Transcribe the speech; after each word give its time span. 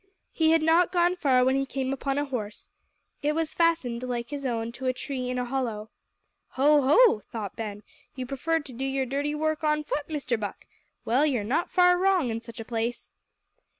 He 0.31 0.49
had 0.49 0.63
not 0.63 0.91
gone 0.91 1.15
far 1.15 1.45
when 1.45 1.55
he 1.55 1.63
came 1.63 1.93
upon 1.93 2.17
a 2.17 2.25
horse. 2.25 2.71
It 3.21 3.35
was 3.35 3.53
fastened, 3.53 4.01
like 4.01 4.31
his 4.31 4.47
own, 4.47 4.71
to 4.71 4.87
a 4.87 4.93
tree 4.93 5.29
in 5.29 5.37
a 5.37 5.45
hollow. 5.45 5.91
"Ho! 6.53 6.81
ho!" 6.81 7.21
thought 7.31 7.55
Ben, 7.55 7.83
"you 8.15 8.25
prefer 8.25 8.61
to 8.61 8.73
do 8.73 8.83
yer 8.83 9.05
dirty 9.05 9.35
work 9.35 9.63
on 9.63 9.83
foot, 9.83 10.07
Mr 10.09 10.39
Buck! 10.39 10.65
Well, 11.05 11.23
you're 11.27 11.43
not 11.43 11.69
far 11.69 11.99
wrong 11.99 12.31
in 12.31 12.41
such 12.41 12.59
a 12.59 12.65
place." 12.65 13.13